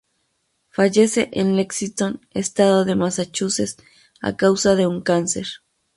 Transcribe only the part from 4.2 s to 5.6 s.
causa de un cáncer.